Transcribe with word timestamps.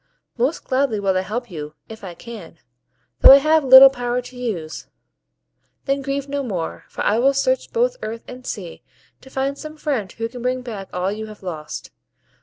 "Most 0.35 0.63
gladly 0.63 0.99
will 0.99 1.15
I 1.15 1.21
help 1.21 1.51
you 1.51 1.75
if 1.87 2.03
I 2.03 2.15
can, 2.15 2.57
though 3.19 3.31
I 3.33 3.37
have 3.37 3.63
little 3.63 3.91
power 3.91 4.19
to 4.19 4.35
use; 4.35 4.87
then 5.85 6.01
grieve 6.01 6.27
no 6.27 6.41
more, 6.41 6.85
for 6.89 7.03
I 7.03 7.19
will 7.19 7.35
search 7.35 7.71
both 7.71 7.97
earth 8.01 8.23
and 8.27 8.43
sea, 8.43 8.81
to 9.21 9.29
find 9.29 9.59
some 9.59 9.77
friend 9.77 10.11
who 10.11 10.27
can 10.27 10.41
bring 10.41 10.63
back 10.63 10.89
all 10.91 11.11
you 11.11 11.27
have 11.27 11.43
lost. 11.43 11.91